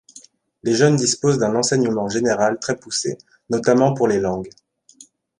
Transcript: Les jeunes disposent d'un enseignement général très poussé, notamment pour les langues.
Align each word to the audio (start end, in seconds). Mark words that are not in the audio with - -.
Les 0.63 0.73
jeunes 0.73 0.95
disposent 0.95 1.37
d'un 1.37 1.55
enseignement 1.55 2.09
général 2.09 2.57
très 2.59 2.75
poussé, 2.75 3.19
notamment 3.51 3.93
pour 3.93 4.07
les 4.07 4.19
langues. 4.19 4.49